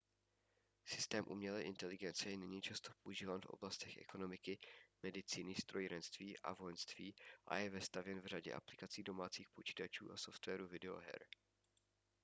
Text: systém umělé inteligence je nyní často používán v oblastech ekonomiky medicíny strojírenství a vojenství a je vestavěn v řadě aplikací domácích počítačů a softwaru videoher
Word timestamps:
systém 0.85 1.25
umělé 1.27 1.61
inteligence 1.61 2.29
je 2.29 2.37
nyní 2.37 2.61
často 2.61 2.91
používán 3.03 3.41
v 3.41 3.45
oblastech 3.45 3.97
ekonomiky 3.97 4.59
medicíny 5.03 5.55
strojírenství 5.55 6.39
a 6.39 6.53
vojenství 6.53 7.15
a 7.47 7.57
je 7.57 7.69
vestavěn 7.69 8.19
v 8.21 8.25
řadě 8.25 8.53
aplikací 8.53 9.03
domácích 9.03 9.49
počítačů 9.49 10.11
a 10.11 10.17
softwaru 10.17 10.67
videoher 10.67 11.25